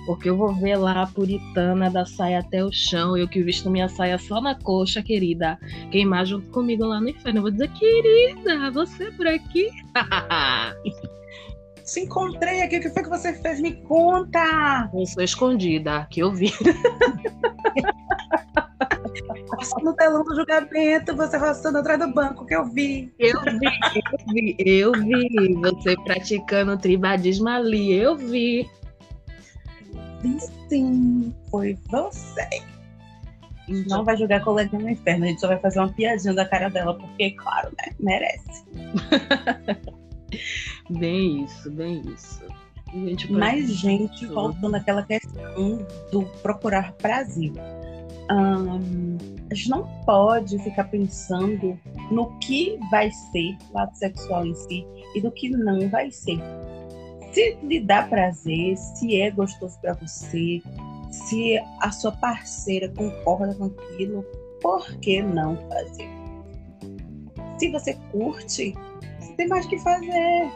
Porque 0.05 0.29
eu 0.29 0.37
vou 0.37 0.53
ver 0.53 0.77
lá 0.77 1.03
a 1.03 1.07
puritana 1.07 1.89
da 1.89 2.05
saia 2.05 2.39
até 2.39 2.63
o 2.63 2.71
chão, 2.71 3.17
eu 3.17 3.27
que 3.27 3.43
visto 3.43 3.69
minha 3.69 3.89
saia 3.89 4.17
só 4.17 4.41
na 4.41 4.55
coxa, 4.55 5.03
querida, 5.03 5.59
queimar 5.91 6.25
junto 6.25 6.47
comigo 6.49 6.85
lá 6.85 6.99
no 6.99 7.09
inferno. 7.09 7.39
Eu 7.39 7.41
vou 7.43 7.51
dizer, 7.51 7.69
querida, 7.73 8.71
você 8.71 9.11
por 9.11 9.27
aqui? 9.27 9.69
Se 11.87 12.01
encontrei 12.01 12.61
aqui, 12.61 12.79
o 12.79 12.81
que 12.81 12.89
foi 12.89 13.01
que 13.01 13.09
você 13.09 13.33
fez? 13.33 13.61
Me 13.61 13.71
conta! 13.71 14.89
Eu 14.93 15.05
sou 15.05 15.23
escondida, 15.23 16.05
que 16.11 16.19
eu 16.21 16.33
vi. 16.33 16.51
No 19.81 19.93
telão 19.95 20.21
do 20.23 20.35
julgamento, 20.35 21.15
você 21.15 21.39
passando 21.39 21.77
atrás 21.77 21.97
do 21.97 22.13
banco, 22.13 22.45
que 22.45 22.53
eu 22.53 22.65
vi. 22.65 23.11
Eu 23.17 23.39
vi, 23.41 23.69
eu 23.95 24.11
vi, 24.33 24.55
eu 24.59 24.91
vi. 24.91 25.53
Você 25.61 25.95
praticando 26.03 26.77
tribadismo 26.77 27.47
ali, 27.47 27.93
eu 27.93 28.17
vi. 28.17 28.69
Vi 30.21 30.37
sim, 30.67 31.33
foi 31.49 31.77
você. 31.89 32.49
Não 33.87 34.03
vai 34.03 34.17
jogar 34.17 34.43
colega 34.43 34.77
no 34.77 34.89
inferno, 34.89 35.23
a 35.23 35.27
gente 35.29 35.39
só 35.39 35.47
vai 35.47 35.59
fazer 35.59 35.79
uma 35.79 35.93
piadinha 35.93 36.33
da 36.33 36.45
cara 36.45 36.69
dela, 36.69 36.93
porque, 36.97 37.31
claro, 37.31 37.69
né? 37.77 37.93
Merece. 37.97 38.65
Bem 40.89 41.43
isso, 41.43 41.69
bem 41.71 42.01
isso. 42.13 42.41
Gente, 42.93 43.31
Mais 43.31 43.69
gente 43.69 44.25
voltando 44.27 44.75
àquela 44.75 45.03
questão 45.03 45.85
do 46.11 46.23
procurar 46.41 46.93
prazer. 46.93 47.51
A 48.29 49.53
gente 49.53 49.69
não 49.69 49.83
pode 50.05 50.57
ficar 50.59 50.85
pensando 50.85 51.77
no 52.11 52.37
que 52.39 52.77
vai 52.89 53.11
ser 53.11 53.57
o 53.73 53.77
ato 53.77 53.97
sexual 53.97 54.45
em 54.45 54.55
si 54.55 54.85
e 55.15 55.21
do 55.21 55.31
que 55.31 55.49
não 55.49 55.89
vai 55.89 56.11
ser. 56.11 56.39
Se 57.31 57.57
lhe 57.61 57.79
dá 57.79 58.03
prazer, 58.03 58.77
se 58.77 59.19
é 59.21 59.29
gostoso 59.31 59.79
para 59.79 59.93
você, 59.93 60.61
se 61.11 61.57
a 61.81 61.91
sua 61.91 62.11
parceira 62.13 62.89
concorda 62.89 63.53
com 63.55 63.65
aquilo, 63.65 64.25
por 64.61 64.85
que 64.99 65.21
não 65.21 65.57
fazer? 65.69 66.09
Se 67.59 67.69
você 67.69 67.93
curte, 68.11 68.73
você 69.19 69.33
tem 69.33 69.47
mais 69.47 69.65
que 69.65 69.77
fazer 69.79 70.51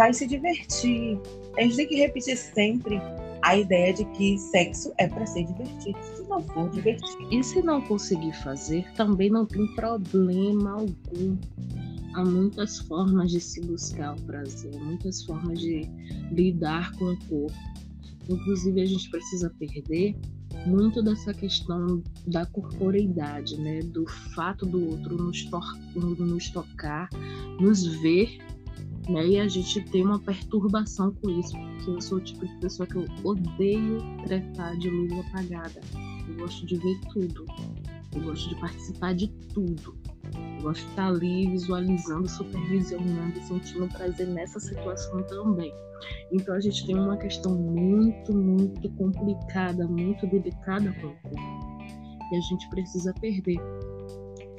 vai 0.00 0.14
se 0.14 0.26
divertir. 0.26 1.20
A 1.58 1.60
gente 1.60 1.76
tem 1.76 1.88
que 1.88 1.96
repetir 1.96 2.34
sempre 2.34 2.98
a 3.42 3.58
ideia 3.58 3.92
de 3.92 4.06
que 4.12 4.38
sexo 4.38 4.94
é 4.96 5.06
para 5.06 5.26
ser 5.26 5.44
divertido. 5.44 5.98
Se 6.16 6.22
não 6.22 6.40
for 6.40 6.70
divertido. 6.70 7.28
E 7.30 7.44
se 7.44 7.60
não 7.60 7.82
conseguir 7.82 8.32
fazer, 8.42 8.90
também 8.94 9.28
não 9.28 9.44
tem 9.44 9.66
problema 9.74 10.70
algum. 10.72 11.36
Há 12.14 12.24
muitas 12.24 12.78
formas 12.78 13.30
de 13.30 13.42
se 13.42 13.60
buscar 13.60 14.16
o 14.16 14.22
prazer, 14.22 14.72
muitas 14.80 15.22
formas 15.22 15.60
de 15.60 15.82
lidar 16.32 16.92
com 16.92 17.12
o 17.12 17.18
corpo. 17.26 17.58
Inclusive, 18.26 18.80
a 18.80 18.86
gente 18.86 19.10
precisa 19.10 19.50
perder 19.58 20.16
muito 20.66 21.02
dessa 21.02 21.34
questão 21.34 22.02
da 22.26 22.46
corporeidade, 22.46 23.58
né? 23.58 23.80
Do 23.80 24.06
fato 24.34 24.64
do 24.64 24.82
outro 24.92 25.16
nos, 25.16 25.46
nos 25.94 26.50
tocar, 26.50 27.10
nos 27.60 27.86
ver 28.00 28.38
né? 29.08 29.26
E 29.26 29.40
a 29.40 29.48
gente 29.48 29.80
tem 29.90 30.04
uma 30.04 30.18
perturbação 30.18 31.12
com 31.14 31.30
isso, 31.30 31.52
porque 31.52 31.90
eu 31.90 32.00
sou 32.00 32.18
o 32.18 32.20
tipo 32.20 32.46
de 32.46 32.54
pessoa 32.58 32.86
que 32.86 32.96
eu 32.96 33.06
odeio 33.24 33.98
tratar 34.24 34.76
de 34.76 34.90
luz 34.90 35.12
apagada. 35.12 35.80
Eu 36.28 36.36
gosto 36.36 36.66
de 36.66 36.76
ver 36.76 37.00
tudo. 37.12 37.46
Eu 38.14 38.22
gosto 38.22 38.48
de 38.48 38.56
participar 38.56 39.14
de 39.14 39.28
tudo. 39.54 39.96
Eu 40.34 40.62
gosto 40.62 40.84
de 40.84 40.90
estar 40.90 41.08
ali 41.08 41.50
visualizando, 41.50 42.28
supervisionando, 42.28 43.40
sentindo 43.42 43.88
prazer 43.88 44.26
nessa 44.28 44.60
situação 44.60 45.22
também. 45.24 45.72
Então 46.32 46.54
a 46.54 46.60
gente 46.60 46.86
tem 46.86 46.96
uma 46.96 47.16
questão 47.16 47.54
muito, 47.54 48.34
muito 48.34 48.88
complicada, 48.92 49.86
muito 49.86 50.26
delicada 50.26 50.92
com 51.00 51.08
o 51.08 51.16
corpo. 51.22 51.70
E 52.32 52.36
a 52.36 52.40
gente 52.40 52.68
precisa 52.70 53.12
perder 53.14 53.60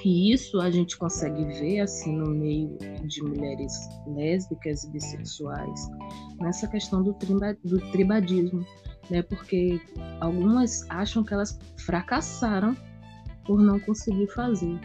que 0.01 0.33
isso 0.33 0.59
a 0.59 0.71
gente 0.71 0.97
consegue 0.97 1.45
ver 1.45 1.81
assim 1.81 2.15
no 2.15 2.31
meio 2.31 2.75
de 3.05 3.23
mulheres 3.23 3.71
lésbicas 4.07 4.83
e 4.83 4.89
bissexuais 4.89 5.87
nessa 6.39 6.67
questão 6.67 7.03
do, 7.03 7.13
triba, 7.13 7.55
do 7.63 7.79
tribadismo, 7.91 8.65
né? 9.11 9.21
Porque 9.21 9.79
algumas 10.19 10.89
acham 10.89 11.23
que 11.23 11.33
elas 11.33 11.57
fracassaram 11.77 12.75
por 13.45 13.61
não 13.61 13.79
conseguir 13.79 14.27
fazer. 14.27 14.79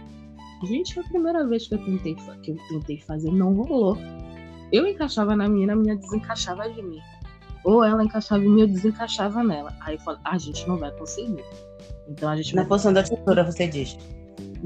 Gente, 0.65 0.99
a 1.01 1.03
primeira 1.05 1.47
vez 1.47 1.67
que 1.67 1.75
eu 1.75 1.85
tentei, 1.85 2.15
que 2.43 2.51
eu 2.51 2.59
tentei 2.69 3.01
fazer 3.01 3.31
não 3.31 3.55
rolou. 3.55 3.97
Eu 4.71 4.87
encaixava 4.87 5.35
na 5.35 5.49
minha, 5.49 5.73
a 5.73 5.77
minha 5.77 5.97
desencaixava 5.97 6.69
de 6.69 6.83
mim. 6.83 7.01
Ou 7.65 7.83
ela 7.83 8.05
encaixava 8.05 8.45
em 8.45 8.49
mim, 8.49 8.61
eu 8.63 8.67
desencaixava 8.67 9.43
nela. 9.43 9.75
Aí 9.81 9.95
eu 9.95 10.01
falei, 10.01 10.21
ah, 10.25 10.35
a 10.35 10.39
gente 10.39 10.67
não 10.69 10.77
vai 10.77 10.91
conseguir. 10.93 11.45
Então 12.09 12.29
a 12.29 12.37
gente 12.37 12.55
Na 12.55 12.63
vai... 12.63 12.69
posição 12.69 12.93
da 12.93 13.03
tesoura, 13.03 13.45
você 13.45 13.67
diz 13.67 13.97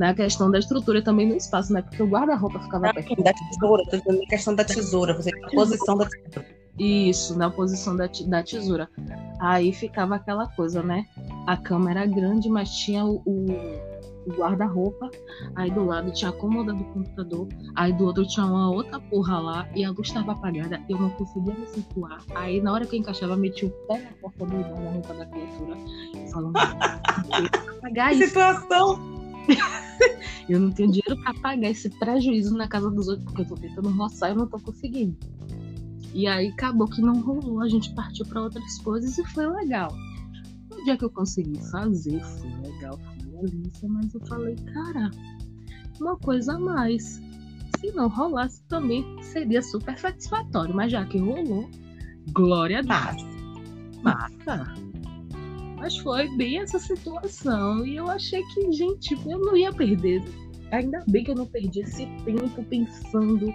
na 0.00 0.14
questão 0.14 0.50
da 0.50 0.59
estrutura 0.59 1.02
também 1.02 1.28
no 1.28 1.37
espaço, 1.37 1.75
né? 1.75 1.83
Porque 1.83 2.02
o 2.02 2.07
guarda-roupa 2.07 2.59
ficava 2.59 2.90
perto. 2.95 3.23
Da 3.23 3.35
tesoura, 3.35 3.85
na 4.07 4.26
questão 4.26 4.54
da 4.54 4.64
tesoura, 4.64 5.12
você 5.12 5.30
na 5.30 5.50
posição 5.50 5.99
da 5.99 6.07
tesoura. 6.07 6.49
Isso, 6.78 7.38
na 7.38 7.50
posição 7.50 7.95
da, 7.95 8.09
da 8.26 8.42
tesoura. 8.42 8.88
Aí 9.38 9.75
ficava 9.75 10.14
aquela 10.14 10.47
coisa, 10.52 10.83
né? 10.83 11.04
A 11.47 11.54
cama 11.54 11.90
era 11.90 12.07
grande, 12.07 12.49
mas 12.49 12.71
tinha 12.71 13.04
o, 13.04 13.21
o, 13.26 13.45
o 14.26 14.33
guarda-roupa. 14.38 15.11
Aí 15.54 15.71
do 15.71 15.85
lado 15.85 16.11
tinha 16.12 16.30
a 16.30 16.33
cômoda 16.33 16.73
do 16.73 16.85
computador. 16.85 17.47
Aí 17.76 17.92
do 17.92 18.07
outro 18.07 18.26
tinha 18.26 18.47
uma 18.47 18.71
outra 18.71 18.99
porra 18.99 19.38
lá. 19.38 19.69
E 19.76 19.85
a 19.85 19.90
luz 19.90 20.09
estava 20.09 20.33
apagada. 20.33 20.80
Eu 20.88 20.99
não 20.99 21.11
conseguia 21.11 21.52
me 21.52 21.66
situar. 21.66 22.23
Aí 22.35 22.62
na 22.62 22.73
hora 22.73 22.87
que 22.87 22.97
eu 22.97 23.00
encaixava, 23.00 23.37
meti 23.37 23.66
o 23.66 23.71
pé 23.87 23.99
na 23.99 24.12
porta 24.12 24.47
do 24.47 24.57
guarda-roupa 24.62 25.12
da 25.12 25.26
criatura. 25.26 25.76
Falando, 26.33 26.57
apagar 27.76 28.14
isso. 28.14 28.28
situação! 28.28 29.20
eu 30.49 30.61
não 30.61 30.71
tenho 30.71 30.90
dinheiro 30.90 31.23
para 31.23 31.35
pagar 31.35 31.71
esse 31.71 31.90
prejuízo 31.99 32.57
na 32.57 32.69
casa 32.69 32.90
dos 32.90 33.09
outros, 33.09 33.25
porque 33.26 33.42
eu 33.42 33.47
tô 33.47 33.54
tentando 33.54 33.90
roçar 33.90 34.30
e 34.30 34.33
eu 34.33 34.37
não 34.37 34.47
tô 34.47 34.59
conseguindo. 34.59 35.16
E 36.12 36.26
aí 36.26 36.49
acabou 36.49 36.88
que 36.88 37.00
não 37.00 37.21
rolou, 37.21 37.61
a 37.61 37.69
gente 37.69 37.95
partiu 37.95 38.26
para 38.26 38.42
outras 38.42 38.78
coisas 38.78 39.16
e 39.16 39.25
foi 39.28 39.47
legal. 39.47 39.95
No 40.71 40.85
dia 40.85 40.97
que 40.97 41.04
eu 41.04 41.11
consegui 41.11 41.61
fazer, 41.71 42.21
foi 42.21 42.50
legal, 42.71 42.99
foi 42.99 43.49
delícia, 43.49 43.88
mas 43.88 44.12
eu 44.14 44.21
falei, 44.26 44.57
cara, 44.73 45.11
uma 46.00 46.16
coisa 46.16 46.54
a 46.54 46.59
mais. 46.59 47.21
Se 47.78 47.92
não 47.92 48.09
rolasse 48.09 48.62
também 48.64 49.04
seria 49.23 49.62
super 49.62 49.97
satisfatório, 49.99 50.75
mas 50.75 50.92
já 50.92 51.04
que 51.07 51.19
rolou, 51.19 51.69
glória 52.33 52.80
a 52.80 52.83
Deus. 52.83 53.25
Massa. 54.02 54.90
Mas 55.81 55.97
foi 55.97 56.29
bem 56.37 56.59
essa 56.59 56.79
situação. 56.79 57.85
E 57.87 57.97
eu 57.97 58.09
achei 58.09 58.43
que, 58.55 58.71
gente, 58.71 59.15
eu 59.27 59.39
não 59.39 59.57
ia 59.57 59.73
perder. 59.73 60.23
Ainda 60.71 61.03
bem 61.09 61.25
que 61.25 61.31
eu 61.31 61.35
não 61.35 61.47
perdi 61.47 61.81
esse 61.81 62.07
tempo 62.25 62.63
pensando, 62.65 63.53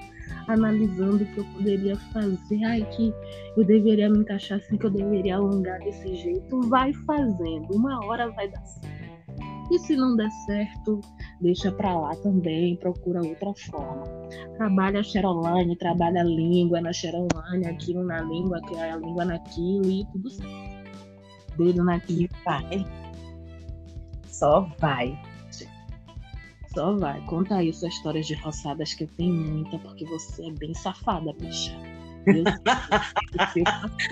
analisando 0.48 1.24
o 1.24 1.25
que 1.25 1.38
eu 1.38 1.46
poderia 1.53 1.96
fazer. 1.96 2.63
Ai, 2.65 2.84
que 2.96 3.13
eu 3.55 3.63
deveria 3.63 4.10
me 4.10 4.20
encaixar 4.20 4.58
assim, 4.58 4.75
que 4.75 4.86
eu 4.86 4.89
deveria 4.89 5.38
alongar 5.38 5.79
desse 5.79 6.15
jeito. 6.15 6.60
Vai 6.62 6.91
fazendo. 7.05 7.67
Uma 7.74 8.03
hora 8.05 8.29
vai 8.32 8.50
dar 8.50 8.65
certo. 8.65 8.96
E 9.72 9.79
se 9.79 9.96
não 9.96 10.15
der 10.15 10.29
certo, 10.46 11.00
deixa 11.41 11.72
pra 11.72 11.98
lá 11.98 12.15
também, 12.17 12.75
procura 12.77 13.20
outra 13.20 13.53
forma. 13.72 14.03
Trabalha 14.58 15.00
a 15.00 15.75
trabalha 15.77 16.22
a 16.22 16.24
língua 16.24 16.82
na 16.82 16.94
Xerolane, 16.94 17.65
aquilo 17.65 18.03
na 18.03 18.22
língua, 18.22 18.60
a 18.77 18.96
língua 18.98 19.25
naquilo 19.25 19.89
e 19.89 20.05
tudo 20.12 20.29
certo 20.29 20.86
dedo 21.57 21.83
naquilo. 21.83 22.29
Vai. 22.43 22.85
Só 24.27 24.69
vai. 24.79 25.17
Só 26.74 26.93
vai. 26.97 27.21
Conta 27.21 27.55
aí 27.55 27.74
suas 27.74 27.93
histórias 27.93 28.27
de 28.27 28.35
roçadas, 28.35 28.93
que 28.93 29.05
eu 29.05 29.07
tenho 29.17 29.33
muita, 29.33 29.79
porque 29.79 30.05
você 30.05 30.45
é 30.45 30.51
bem 30.51 30.74
safada, 30.74 31.33
bicha. 31.39 31.75
Eu, 32.27 32.43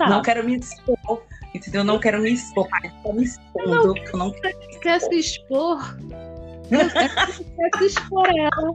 não 0.08 0.22
quero 0.22 0.44
me 0.44 0.56
expor, 0.56 1.22
entendeu? 1.52 1.84
Não 1.84 1.98
quero 1.98 2.22
me 2.22 2.32
expor. 2.32 2.68
Estou 2.82 3.12
me 3.12 3.24
expondo, 3.24 3.70
não. 3.70 3.96
eu 3.96 4.18
não 4.18 4.30
quero 4.30 4.58
quer 4.80 5.00
se 5.00 5.14
expor. 5.14 5.96
Quer 6.68 7.78
se 7.78 7.84
expor 7.86 8.28
ela. 8.28 8.72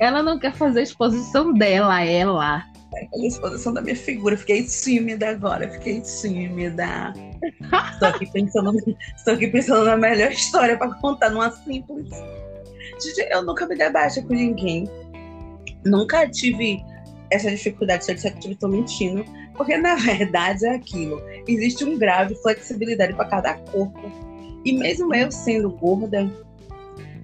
Ela 0.00 0.22
não 0.22 0.38
quer 0.38 0.52
fazer 0.52 0.80
a 0.80 0.82
exposição 0.82 1.52
dela, 1.54 2.02
ela. 2.02 2.64
A 2.94 3.26
exposição 3.26 3.72
da 3.72 3.80
minha 3.80 3.96
figura. 3.96 4.36
Fiquei 4.36 4.64
tímida 4.64 5.30
agora, 5.30 5.68
fiquei 5.68 6.00
tímida. 6.00 7.12
Estou 7.92 8.08
aqui 8.08 8.30
pensando, 8.32 8.72
estou 9.16 9.34
aqui 9.34 9.48
pensando 9.48 9.84
na 9.84 9.96
melhor 9.96 10.32
história 10.32 10.78
para 10.78 10.94
contar 10.94 11.30
numa 11.30 11.50
simples. 11.50 12.08
Gente, 13.02 13.28
eu 13.30 13.42
nunca 13.42 13.66
me 13.66 13.76
dei 13.76 13.90
baixa 13.90 14.22
com 14.22 14.32
ninguém. 14.32 14.88
Nunca 15.84 16.28
tive 16.28 16.82
essa 17.30 17.50
dificuldade, 17.50 18.04
se 18.04 18.12
eu 18.12 18.14
disser 18.14 18.34
que 18.38 18.50
estou 18.50 18.68
mentindo, 18.68 19.24
porque 19.54 19.76
na 19.76 19.94
verdade 19.96 20.64
é 20.66 20.74
aquilo. 20.74 21.20
Existe 21.46 21.84
um 21.84 21.98
grau 21.98 22.26
de 22.26 22.34
flexibilidade 22.42 23.14
para 23.14 23.26
cada 23.26 23.54
corpo. 23.54 24.10
E 24.64 24.72
mesmo 24.72 25.14
eu 25.14 25.30
sendo 25.30 25.70
gorda, 25.70 26.30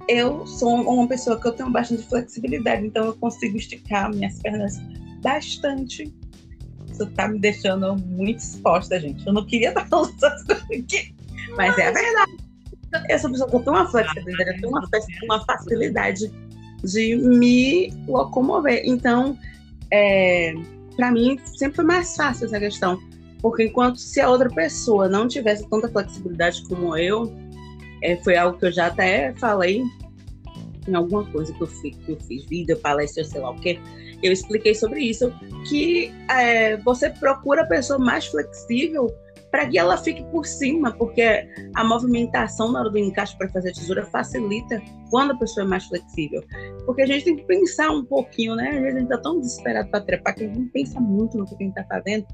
eu 0.08 0.46
sou 0.46 0.74
uma 0.74 1.06
pessoa 1.06 1.40
que 1.40 1.46
eu 1.46 1.52
tenho 1.52 1.70
bastante 1.70 2.02
flexibilidade, 2.02 2.86
então 2.86 3.06
eu 3.06 3.16
consigo 3.16 3.56
esticar 3.56 4.10
minhas 4.10 4.38
pernas 4.42 4.76
bastante. 5.20 6.12
Isso 6.90 7.06
tá 7.10 7.28
me 7.28 7.38
deixando 7.38 7.96
muito 7.96 8.38
exposta, 8.38 8.98
gente. 9.00 9.26
Eu 9.26 9.32
não 9.32 9.46
queria 9.46 9.68
estar 9.70 9.86
falando 9.86 10.14
essas 10.16 10.42
coisas 10.44 10.64
aqui, 10.64 11.14
mas 11.56 11.78
é 11.78 11.88
a 11.88 11.92
verdade. 11.92 12.36
Eu 13.08 13.18
sou 13.18 13.30
uma 13.30 13.38
pessoa 13.38 13.62
tenho 13.62 13.76
uma 13.76 13.88
flexibilidade, 13.88 14.50
eu 14.50 14.60
tenho 14.60 14.68
uma, 14.68 14.88
uma 15.24 15.44
facilidade 15.44 16.32
de 16.82 17.16
me 17.16 17.92
locomover. 18.08 18.82
Então, 18.84 19.38
é, 19.92 20.54
para 20.96 21.12
mim, 21.12 21.38
sempre 21.44 21.76
foi 21.76 21.84
mais 21.84 22.16
fácil 22.16 22.46
essa 22.46 22.58
questão. 22.58 23.00
Porque 23.40 23.64
enquanto 23.64 23.98
se 23.98 24.20
a 24.20 24.28
outra 24.28 24.50
pessoa 24.50 25.08
não 25.08 25.26
tivesse 25.28 25.68
tanta 25.68 25.88
flexibilidade 25.88 26.62
como 26.68 26.96
eu, 26.96 27.32
é, 28.02 28.16
foi 28.16 28.36
algo 28.36 28.58
que 28.58 28.66
eu 28.66 28.72
já 28.72 28.88
até 28.88 29.32
falei 29.34 29.82
em 30.88 30.94
alguma 30.94 31.24
coisa 31.30 31.52
que 31.52 31.60
eu 31.60 31.66
fiz, 31.66 31.96
que 31.96 32.12
eu 32.12 32.20
fiz 32.20 32.44
vídeo, 32.46 32.78
palestra, 32.78 33.24
sei 33.24 33.40
lá 33.40 33.50
o 33.50 33.60
quê. 33.60 33.78
Eu 34.22 34.32
expliquei 34.32 34.74
sobre 34.74 35.00
isso, 35.00 35.32
que 35.68 36.12
é, 36.28 36.76
você 36.78 37.10
procura 37.10 37.62
a 37.62 37.66
pessoa 37.66 37.98
mais 37.98 38.26
flexível 38.26 39.08
para 39.50 39.66
que 39.66 39.78
ela 39.78 39.96
fique 39.96 40.22
por 40.24 40.46
cima, 40.46 40.92
porque 40.92 41.48
a 41.74 41.84
movimentação 41.84 42.70
na 42.70 42.80
hora 42.80 42.90
do 42.90 42.98
encaixe 42.98 43.36
para 43.36 43.48
fazer 43.48 43.70
a 43.70 43.72
tesoura 43.72 44.04
facilita 44.06 44.80
quando 45.10 45.32
a 45.32 45.36
pessoa 45.36 45.66
é 45.66 45.68
mais 45.68 45.84
flexível. 45.86 46.42
Porque 46.86 47.02
a 47.02 47.06
gente 47.06 47.24
tem 47.24 47.36
que 47.36 47.42
pensar 47.44 47.90
um 47.90 48.04
pouquinho, 48.04 48.54
né? 48.54 48.68
Às 48.68 48.80
vezes 48.80 48.96
a 48.96 48.98
gente 49.00 49.10
está 49.10 49.18
tão 49.18 49.40
desesperado 49.40 49.90
para 49.90 50.00
trepar 50.02 50.34
que 50.34 50.44
a 50.44 50.46
gente 50.46 50.58
não 50.58 50.68
pensa 50.68 51.00
muito 51.00 51.36
no 51.36 51.44
que 51.44 51.54
a 51.54 51.58
gente 51.58 51.70
está 51.70 51.84
fazendo. 51.84 52.26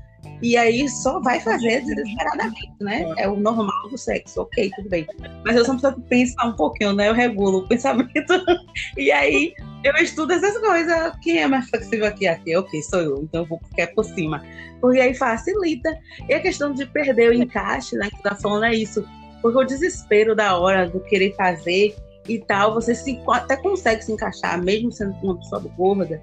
E 0.42 0.56
aí 0.56 0.88
só 0.88 1.21
vai 1.21 1.40
fazer 1.40 1.83
desesperadamente, 1.83 2.73
né? 2.80 3.04
É 3.16 3.28
o 3.28 3.37
normal 3.37 3.88
do 3.88 3.97
sexo, 3.97 4.42
ok, 4.42 4.71
tudo 4.76 4.88
bem. 4.88 5.06
Mas 5.45 5.56
eu 5.56 5.64
sou 5.64 5.75
uma 5.75 5.80
pessoa 5.80 5.95
que 5.95 6.09
pensa 6.09 6.45
um 6.45 6.52
pouquinho, 6.52 6.92
né? 6.92 7.09
Eu 7.09 7.14
regulo 7.14 7.59
o 7.59 7.68
pensamento. 7.68 8.12
e 8.97 9.11
aí 9.11 9.54
eu 9.83 9.95
estudo 9.97 10.33
essas 10.33 10.59
coisas. 10.59 11.12
Quem 11.23 11.38
é 11.38 11.47
mais 11.47 11.68
flexível 11.71 12.06
aqui? 12.06 12.26
Aqui, 12.26 12.56
ok, 12.56 12.83
sou 12.83 13.00
eu. 13.00 13.23
Então 13.23 13.42
eu 13.42 13.49
vou 13.49 13.61
ficar 13.71 13.87
por 13.95 14.04
cima. 14.04 14.45
Porque 14.80 15.00
aí 15.00 15.14
facilita. 15.14 15.97
E 16.28 16.35
a 16.35 16.40
questão 16.40 16.73
de 16.75 16.85
perder 16.87 17.30
o 17.30 17.35
encaixe, 17.35 17.97
né? 17.97 18.11
Que 18.11 18.23
tá 18.23 18.35
falando 18.35 18.66
é 18.66 18.75
isso. 18.75 19.06
Porque 19.40 19.59
o 19.59 19.64
desespero 19.64 20.35
da 20.35 20.59
hora 20.59 20.88
do 20.88 21.00
querer 21.00 21.35
fazer 21.35 21.95
e 22.28 22.38
tal, 22.38 22.75
você 22.75 22.95
se, 22.95 23.21
até 23.28 23.56
consegue 23.56 24.02
se 24.02 24.12
encaixar, 24.12 24.61
mesmo 24.62 24.90
sendo 24.90 25.14
uma 25.23 25.37
pessoa 25.38 25.62
gorda. 25.76 26.21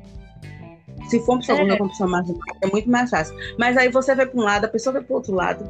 Se 1.19 1.25
for 1.25 1.35
uma 1.35 1.45
gorda, 1.45 1.73
é. 1.73 1.81
uma 1.81 1.89
pessoa 1.89 2.09
mais 2.09 2.29
é 2.61 2.67
muito 2.67 2.89
mais 2.89 3.09
fácil. 3.09 3.35
Mas 3.57 3.77
aí 3.77 3.89
você 3.89 4.15
vai 4.15 4.25
para 4.25 4.39
um 4.39 4.43
lado, 4.43 4.65
a 4.65 4.69
pessoa 4.69 4.93
vai 4.93 5.03
para 5.03 5.13
o 5.13 5.17
outro 5.17 5.33
lado. 5.33 5.69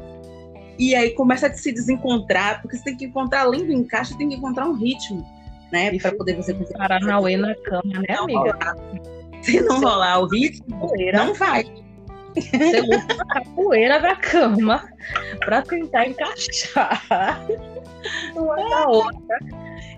E 0.78 0.94
aí 0.94 1.10
começa 1.10 1.46
a 1.46 1.52
se 1.52 1.72
desencontrar, 1.72 2.60
porque 2.60 2.76
você 2.76 2.84
tem 2.84 2.96
que 2.96 3.04
encontrar, 3.04 3.42
além 3.42 3.64
do 3.64 3.72
encaixe, 3.72 4.16
tem 4.18 4.28
que 4.28 4.34
encontrar 4.34 4.66
um 4.66 4.74
ritmo 4.74 5.24
né? 5.74 5.98
Para 5.98 6.12
poder 6.12 6.36
você 6.36 6.54
conseguir. 6.54 6.78
Paranauê 6.78 7.36
na 7.36 7.54
cama, 7.56 8.00
né, 8.08 8.16
amiga? 8.16 8.38
Rolar. 8.38 8.76
Se 9.42 9.60
não 9.60 9.80
rolar 9.80 10.20
o 10.20 10.28
ritmo, 10.28 10.92
não 11.12 11.34
vai. 11.34 11.64
Você 12.34 12.80
usa 12.80 13.06
a 13.18 13.34
capoeira 13.34 14.00
da 14.00 14.16
cama 14.16 14.88
para 15.40 15.62
tentar 15.62 16.06
encaixar 16.06 17.46
uma 18.34 18.56
na 18.56 18.86
outra 18.88 19.38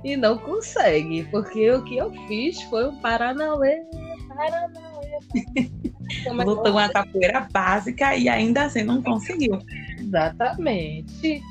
e 0.05 0.17
não 0.17 0.37
consegue, 0.39 1.25
porque 1.31 1.71
o 1.71 1.83
que 1.85 1.97
eu 1.97 2.11
fiz 2.27 2.61
foi 2.65 2.89
um 2.89 2.97
Paranauê, 2.97 3.85
Paranauê. 4.29 4.86
Lutou 6.45 6.73
uma 6.73 6.89
capoeira 6.89 7.49
básica 7.53 8.17
e 8.17 8.29
ainda 8.29 8.65
assim 8.65 8.83
não 8.83 9.03
conseguiu. 9.03 9.59
Exatamente. 9.99 11.43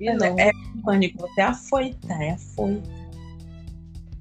E 0.00 0.12
não. 0.14 0.38
É 0.38 0.50
pânico, 0.84 1.18
você 1.18 1.40
é 1.40 1.44
afoita, 1.44 2.12
é 2.14 2.30
afoita 2.30 3.00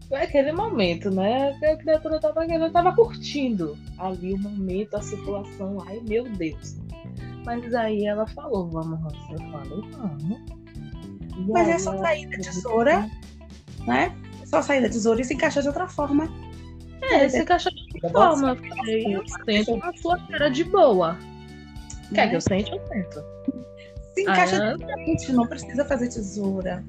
foi 0.09 0.23
aquele 0.23 0.51
momento, 0.51 1.11
né? 1.11 1.51
A 1.51 1.77
criatura 1.77 2.19
tava, 2.19 2.43
ela 2.43 2.69
tava 2.71 2.93
curtindo 2.95 3.77
ali 3.99 4.33
o 4.33 4.39
momento, 4.39 4.95
a 4.95 5.01
situação. 5.03 5.77
Ai, 5.87 6.01
meu 6.07 6.23
Deus. 6.23 6.77
Mas 7.45 7.73
aí 7.75 8.05
ela 8.05 8.25
falou, 8.27 8.67
vamos, 8.67 8.99
Rosa. 8.99 9.15
Eu 9.31 9.51
falei, 9.51 9.81
vamos. 9.91 10.39
E 11.37 11.51
Mas 11.51 11.69
é 11.69 11.77
só 11.77 11.95
sair 11.99 12.27
da 12.27 12.37
tesoura, 12.37 13.09
né? 13.85 14.15
É 14.41 14.45
só 14.47 14.63
sair 14.63 14.81
da 14.81 14.89
tesoura 14.89 15.21
e 15.21 15.23
se 15.23 15.35
encaixar 15.35 15.61
de 15.61 15.69
outra 15.69 15.87
forma. 15.87 16.27
É, 17.03 17.29
se 17.29 17.39
outra 17.39 17.59
forma. 17.99 18.57
Eu 18.87 19.23
sento 19.45 19.77
na 19.77 19.93
sua 19.93 20.17
cara 20.27 20.49
de 20.49 20.63
boa. 20.63 21.17
Quer 22.13 22.29
que 22.29 22.35
eu 22.35 22.41
sente, 22.41 22.71
eu 22.71 22.87
sento. 22.87 23.23
Se 24.13 24.23
encaixa 24.23 24.75
ah, 24.75 25.33
não 25.33 25.47
precisa 25.47 25.85
fazer 25.85 26.09
tesoura. 26.09 26.83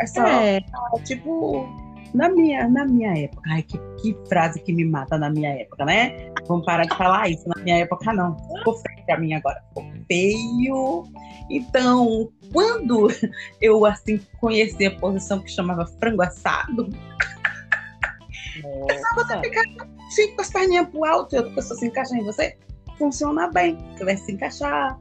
É 0.00 0.06
só, 0.06 0.26
é. 0.26 0.60
tipo, 1.04 1.68
na 2.14 2.28
minha, 2.28 2.68
na 2.68 2.84
minha 2.86 3.16
época, 3.16 3.42
ai, 3.50 3.62
que, 3.62 3.78
que 4.00 4.16
frase 4.28 4.60
que 4.60 4.72
me 4.72 4.84
mata 4.84 5.18
na 5.18 5.30
minha 5.30 5.50
época, 5.50 5.84
né? 5.84 6.32
Vamos 6.48 6.64
parar 6.64 6.84
de 6.84 6.96
falar 6.96 7.28
isso. 7.28 7.48
Na 7.48 7.62
minha 7.62 7.78
época, 7.78 8.12
não. 8.12 8.36
Ficou 8.56 8.74
feio 8.78 9.04
pra 9.06 9.18
mim 9.18 9.34
agora. 9.34 9.62
Ficou 9.68 9.92
feio. 10.08 11.04
Então, 11.50 12.30
quando 12.52 13.08
eu, 13.60 13.84
assim, 13.84 14.20
conheci 14.40 14.86
a 14.86 14.96
posição 14.96 15.40
que 15.40 15.50
chamava 15.50 15.86
frango 15.86 16.22
assado, 16.22 16.88
é 18.88 18.98
só 18.98 19.14
você 19.14 19.40
ficar 19.40 19.64
assim, 20.10 20.34
com 20.34 20.42
as 20.42 20.50
perninhas 20.50 20.88
pro 20.88 21.04
alto 21.04 21.34
e 21.34 21.38
outra 21.38 21.54
pessoa 21.54 21.78
se 21.78 21.86
encaixar 21.86 22.18
em 22.18 22.24
você, 22.24 22.56
funciona 22.98 23.48
bem. 23.48 23.78
Você 23.96 24.04
vai 24.04 24.16
se 24.16 24.32
encaixar, 24.32 24.98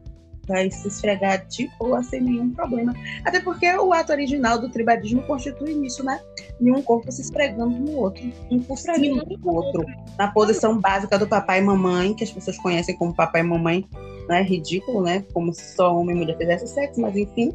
vai 0.48 0.70
se 0.70 0.88
esfregar 0.88 1.46
de 1.48 1.70
boa 1.80 2.02
sem 2.04 2.22
nenhum 2.22 2.52
problema. 2.52 2.94
Até 3.26 3.40
porque 3.40 3.68
o 3.78 3.92
ato 3.92 4.12
original 4.12 4.60
do 4.60 4.70
tribadismo 4.70 5.22
constitui 5.24 5.86
isso, 5.86 6.04
né? 6.04 6.20
Nenhum 6.62 6.82
corpo 6.82 7.12
se 7.12 7.22
esfregando 7.22 7.78
no 7.78 7.98
outro, 7.98 8.24
um 8.52 8.60
por 8.60 8.78
cima 8.78 8.98
do 8.98 9.50
outro. 9.50 9.86
Na 10.18 10.32
posição 10.32 10.80
básica 10.80 11.18
do 11.18 11.28
papai 11.28 11.60
e 11.60 11.62
mamãe, 11.62 12.14
que 12.14 12.24
as 12.24 12.32
pessoas 12.32 12.58
conhecem 12.58 12.96
como 12.98 13.16
papai 13.16 13.42
e 13.42 13.46
mamãe, 13.46 13.88
né? 14.28 14.42
Ridículo, 14.44 15.02
né? 15.02 15.26
Como 15.34 15.54
se 15.54 15.76
só 15.76 15.96
homem 15.96 16.16
e 16.16 16.20
mulher 16.20 16.38
fizessem 16.38 16.68
sexo, 16.68 17.02
mas 17.02 17.16
enfim. 17.16 17.54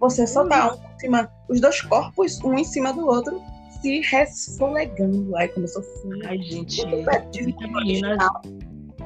Você 0.00 0.26
só 0.26 0.46
tá 0.46 0.74
um 0.74 0.76
por 0.76 1.00
cima, 1.00 1.30
os 1.48 1.60
dois 1.60 1.80
corpos, 1.80 2.38
um 2.44 2.54
em 2.54 2.64
cima 2.64 2.92
do 2.92 3.06
outro, 3.06 3.40
se 3.84 4.00
resfolegando. 4.00 5.36
Aí 5.36 5.48
começou 5.48 5.82
a 5.82 6.28
Ai, 6.28 6.38
gente. 6.38 6.82
Original, 6.82 8.42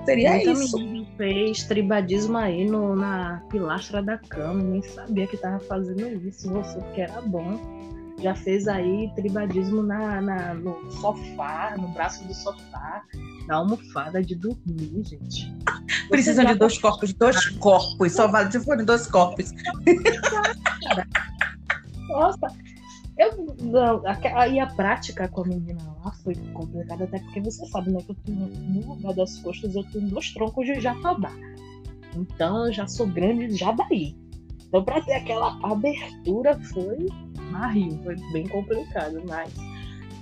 seria 0.05 0.35
Muita 0.35 0.53
isso. 0.53 0.79
Menina 0.79 1.09
fez 1.17 1.65
tribadismo 1.65 2.39
aí 2.39 2.65
no, 2.65 2.95
na 2.95 3.43
pilastra 3.51 4.01
da 4.01 4.17
cama, 4.19 4.63
nem 4.63 4.83
sabia 4.83 5.27
que 5.27 5.37
tava 5.37 5.59
fazendo 5.61 6.07
isso, 6.25 6.49
você 6.49 6.79
porque 6.79 7.01
era 7.01 7.21
bom. 7.23 7.59
Já 8.21 8.35
fez 8.35 8.67
aí 8.67 9.11
tribadismo 9.15 9.83
na, 9.83 10.21
na, 10.21 10.55
no 10.55 10.91
sofá, 10.93 11.75
no 11.77 11.89
braço 11.89 12.25
do 12.27 12.35
sofá, 12.35 13.03
na 13.47 13.57
almofada 13.57 14.23
de 14.23 14.35
dormir, 14.37 15.03
gente. 15.05 15.53
Precisam 16.09 16.45
de 16.45 16.55
dois 16.55 16.79
corpos, 16.79 17.13
dois 17.13 17.49
corpos, 17.59 18.13
só 18.13 18.27
vale 18.27 18.51
se 18.51 18.61
forem 18.61 18.85
dois 18.85 19.07
corpos. 19.07 19.53
Nossa, 22.09 22.49
eu, 23.19 23.57
não, 23.61 24.03
a, 24.07 24.13
a 24.63 24.75
prática 24.75 25.29
com 25.29 25.43
a 25.43 25.47
menina 25.47 25.83
lá 26.05 26.13
foi 26.23 26.35
complicada, 26.53 27.05
até 27.05 27.19
porque 27.19 27.41
você 27.41 27.67
sabe, 27.67 27.91
né, 27.91 27.99
que 28.01 28.13
eu 28.13 28.17
tenho, 28.25 28.47
no 28.47 28.95
lugar 28.95 29.15
das 29.15 29.39
costas 29.41 29.75
eu 29.75 29.85
tenho 29.91 30.09
dois 30.09 30.33
troncos 30.33 30.67
de 30.67 30.81
jatobá. 30.81 31.33
Então 32.17 32.67
eu 32.67 32.73
já 32.73 32.87
sou 32.87 33.07
grande 33.07 33.55
já 33.57 33.73
daí. 33.73 34.17
Então 34.69 34.85
pra 34.85 35.01
ter 35.01 35.15
aquela 35.15 35.59
abertura 35.63 36.59
foi 36.73 37.09
marrio, 37.51 38.01
foi 38.05 38.15
bem 38.33 38.47
complicado, 38.47 39.23
mas 39.27 39.53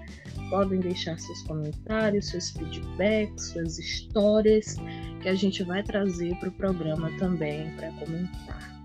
podem 0.50 0.80
deixar 0.80 1.20
seus 1.20 1.44
comentários, 1.44 2.30
seus 2.30 2.52
feedbacks, 2.52 3.48
suas 3.48 3.78
histórias, 3.78 4.78
que 5.22 5.28
a 5.28 5.36
gente 5.36 5.62
vai 5.64 5.84
trazer 5.84 6.34
para 6.40 6.48
o 6.48 6.54
programa 6.54 7.12
também 7.18 7.70
para 7.76 7.92
comentar. 7.94 8.79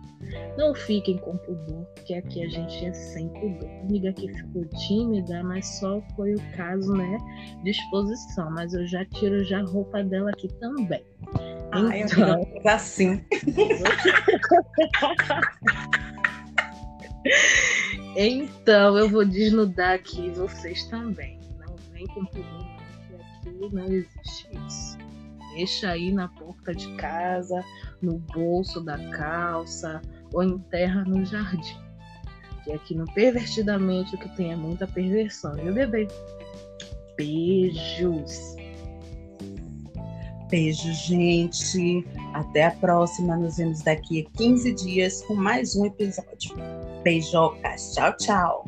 Não 0.57 0.75
fiquem 0.75 1.19
com 1.19 1.37
pudor, 1.39 1.85
porque 1.95 2.15
aqui 2.15 2.45
a 2.45 2.49
gente 2.49 2.85
é 2.85 2.93
sem 2.93 3.29
pudor. 3.29 3.71
Amiga 3.83 4.13
que 4.13 4.33
ficou 4.33 4.65
tímida, 4.87 5.43
mas 5.43 5.67
só 5.79 6.01
foi 6.15 6.35
o 6.35 6.41
caso, 6.57 6.93
né, 6.93 7.19
de 7.63 7.71
exposição. 7.71 8.51
Mas 8.51 8.75
eu 8.75 8.87
já 8.87 9.05
tiro 9.05 9.45
já 9.45 9.61
a 9.61 9.65
roupa 9.65 10.03
dela 10.03 10.31
aqui 10.31 10.49
também. 10.61 11.05
Ai, 11.73 12.03
então, 12.03 12.47
assim. 12.67 13.25
então 18.17 18.99
eu 18.99 19.09
vou 19.09 19.25
desnudar 19.25 19.95
aqui 19.95 20.31
vocês 20.31 20.85
também. 20.85 21.41
Não 21.59 21.75
vem 21.93 22.07
com 22.07 22.25
pudor, 22.27 22.67
porque 23.09 23.51
aqui 23.51 23.75
não 23.75 23.87
existe. 23.87 24.54
Deixa 25.55 25.91
aí 25.91 26.13
na 26.13 26.29
porta 26.29 26.75
de 26.75 26.93
casa, 26.97 27.65
no 28.03 28.19
bolso 28.19 28.81
da 28.81 28.99
calça, 29.11 30.03
ou 30.33 30.43
enterra 30.43 31.05
no 31.05 31.25
jardim. 31.25 31.79
Que 32.65 32.73
aqui 32.73 32.95
no 32.95 33.05
Pervertidamente 33.13 34.15
o 34.15 34.19
que 34.19 34.29
tem 34.37 34.53
é 34.53 34.57
muita 34.57 34.87
perversão, 34.87 35.53
viu, 35.55 35.73
bebê? 35.73 36.09
Beijos. 37.17 38.57
Beijo, 40.51 40.93
gente. 40.93 42.07
Até 42.33 42.67
a 42.67 42.71
próxima. 42.71 43.37
Nos 43.37 43.57
vemos 43.57 43.83
daqui 43.83 44.27
a 44.27 44.39
15 44.39 44.75
dias 44.75 45.23
com 45.23 45.35
mais 45.35 45.75
um 45.77 45.87
episódio. 45.87 46.55
Beijocas. 47.03 47.95
Tchau, 47.95 48.17
tchau. 48.17 48.65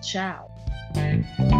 Tchau. 0.00 1.57